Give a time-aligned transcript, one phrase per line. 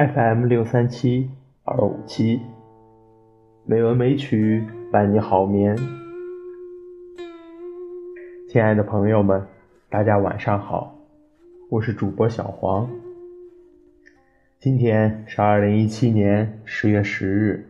[0.00, 1.28] FM 六三七
[1.62, 2.40] 二五七，
[3.66, 5.76] 美文美曲伴你好眠。
[8.48, 9.46] 亲爱的朋友们，
[9.90, 10.98] 大家晚上好，
[11.68, 12.88] 我是主播小黄。
[14.58, 17.68] 今天是二零一七年十月十日，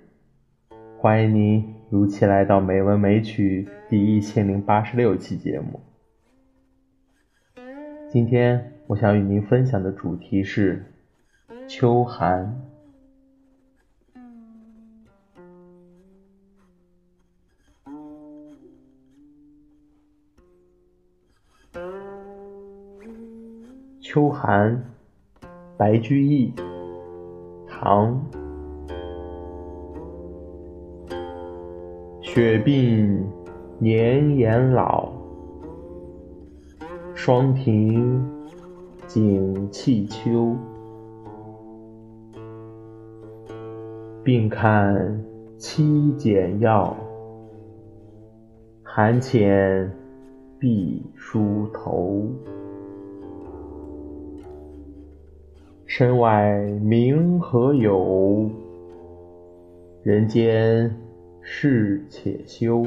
[0.99, 5.81] 欢迎您如期来到《美文美曲》第一千零八十六期节目。
[8.09, 10.85] 今天我想与您分享的主题是
[11.73, 12.53] 秋寒。
[24.01, 24.85] 秋寒，
[25.79, 26.53] 白居易。
[27.69, 28.21] 唐。
[32.21, 33.25] 雪鬓
[33.79, 35.13] 年颜老。
[37.15, 38.21] 霜停
[39.07, 40.57] 景气秋，
[44.23, 45.19] 病看
[45.57, 46.95] 七简药，
[48.83, 49.91] 寒浅
[50.59, 52.29] 碧梳头。
[55.87, 58.51] 身外名何有？
[60.03, 60.95] 人间
[61.41, 62.87] 事且休。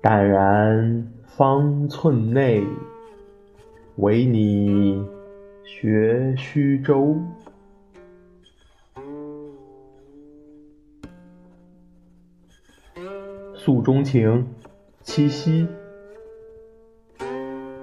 [0.00, 2.64] 淡然方寸内，
[3.96, 5.04] 唯你
[5.62, 7.14] 学须周。
[13.62, 14.46] 诉衷情，
[15.02, 15.68] 七夕。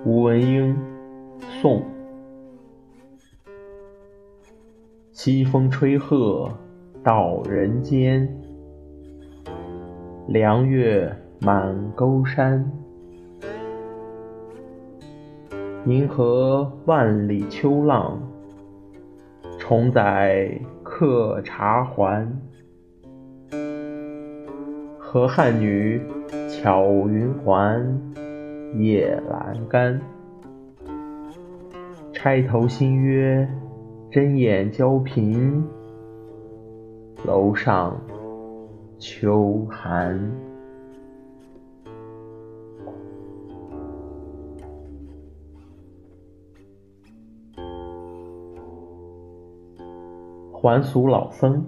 [0.04, 0.76] 吴文英，
[1.62, 1.84] 宋。
[5.12, 6.52] 西风吹鹤
[7.04, 8.28] 到人间，
[10.28, 11.16] 凉月。
[11.40, 12.72] 满沟山，
[15.86, 18.20] 银河万里秋浪，
[19.60, 22.28] 重载客茶还。
[25.18, 26.00] 河汉女，
[26.48, 27.84] 巧云环，
[28.76, 30.00] 夜阑干。
[32.14, 33.50] 钗头新约，
[34.12, 35.64] 针眼交颦，
[37.26, 38.00] 楼上
[39.00, 40.32] 秋寒。
[50.52, 51.66] 还俗老僧，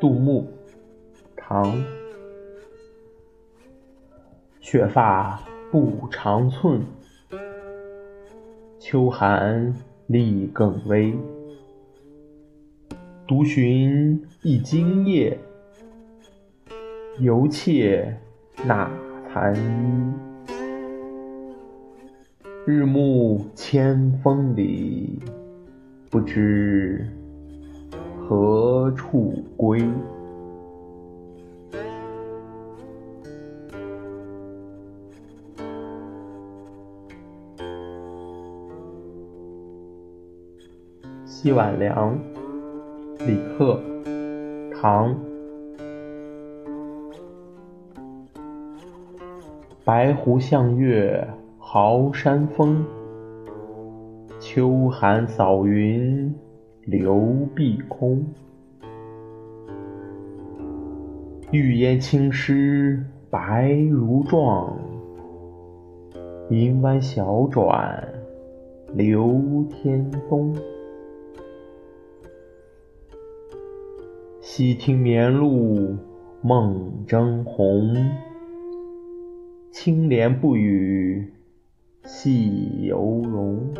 [0.00, 0.46] 杜牧，
[1.36, 1.97] 唐。
[4.70, 5.40] 雪发
[5.70, 6.82] 不长寸，
[8.78, 9.74] 秋寒
[10.08, 11.16] 力更微。
[13.26, 15.38] 独寻一茎叶，
[17.18, 18.14] 犹怯
[18.66, 18.90] 那
[19.32, 20.12] 残衣。
[22.66, 25.18] 日暮千峰里，
[26.10, 27.08] 不知。
[28.20, 29.82] 何处归？
[41.40, 42.18] 西晚凉，
[43.20, 43.80] 李贺，
[44.74, 45.14] 唐。
[49.84, 51.24] 白湖向月
[51.56, 52.84] 豪山风，
[54.40, 56.34] 秋寒扫云。
[56.86, 58.26] 流碧空，
[61.52, 63.00] 玉烟青湿
[63.30, 64.76] 白如状，
[66.50, 68.08] 银弯小转
[68.92, 70.52] 流天东。
[74.58, 75.96] 西听眠露
[76.42, 77.94] 梦争红，
[79.70, 81.32] 青莲不语
[82.02, 83.72] 戏犹荣。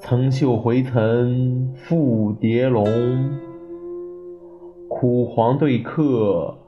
[0.00, 2.84] 层袖回尘复蝶龙，
[4.88, 6.58] 苦黄对客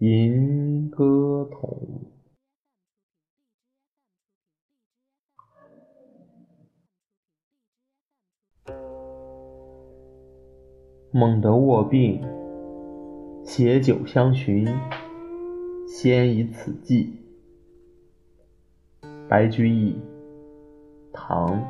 [0.00, 1.48] 吟歌
[11.20, 12.18] 猛得卧病，
[13.44, 14.66] 携酒相寻，
[15.86, 17.12] 先以此寄。
[19.28, 19.98] 白居易，
[21.12, 21.62] 唐。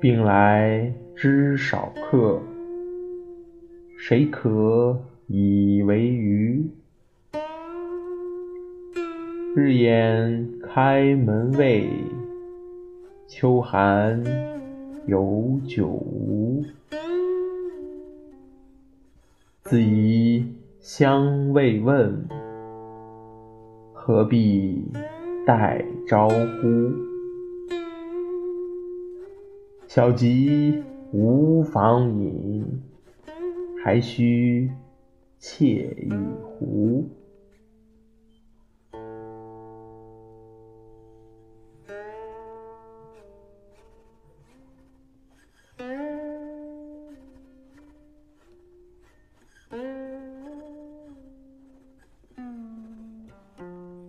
[0.00, 2.42] 病来知少客，
[3.96, 6.68] 谁可以为娱？
[9.54, 11.88] 日眼开门未，
[13.28, 14.24] 秋寒
[15.06, 16.64] 有酒无？
[19.64, 20.46] 自疑
[20.80, 22.26] 相慰问，
[23.92, 24.82] 何必
[25.46, 26.90] 待招呼？
[29.86, 30.82] 小吉
[31.12, 32.82] 无妨饮，
[33.84, 34.70] 还须
[35.38, 36.10] 窃一
[36.42, 37.06] 壶。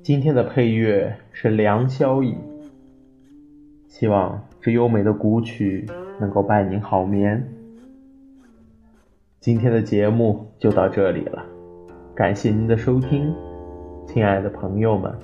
[0.10, 2.34] 今天的配乐是《良宵引》，
[3.88, 5.88] 希望这优美的古曲
[6.20, 7.48] 能够伴您好眠。
[9.40, 11.46] 今天的节目就到这里了，
[12.16, 13.32] 感谢您的收听，
[14.08, 15.16] 亲爱的朋友们，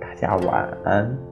[0.00, 1.31] 大家晚安。